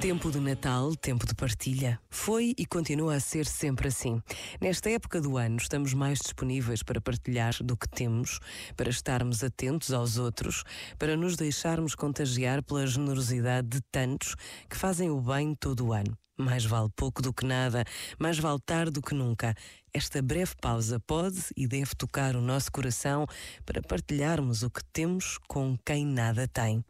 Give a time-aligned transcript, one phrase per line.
[0.00, 1.98] Tempo de Natal, tempo de partilha.
[2.10, 4.22] Foi e continua a ser sempre assim.
[4.60, 8.38] Nesta época do ano, estamos mais disponíveis para partilhar do que temos,
[8.76, 10.64] para estarmos atentos aos outros,
[10.98, 14.36] para nos deixarmos contagiar pela generosidade de tantos
[14.68, 16.16] que fazem o bem todo o ano.
[16.36, 17.82] Mais vale pouco do que nada,
[18.18, 19.54] mais vale tarde do que nunca.
[19.92, 23.26] Esta breve pausa pode e deve tocar o nosso coração
[23.64, 26.84] para partilharmos o que temos com quem nada tem.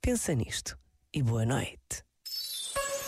[0.00, 0.78] Pensa nisto
[1.12, 2.04] e boa noite.